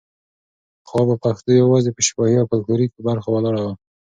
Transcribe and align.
پخوا 0.83 1.01
به 1.09 1.15
پښتو 1.23 1.51
یوازې 1.61 1.89
په 1.93 2.01
شفاهي 2.07 2.35
او 2.39 2.47
فولکلوریکو 2.49 3.05
برخو 3.07 3.29
ولاړه 3.31 3.61
وه. 3.65 3.73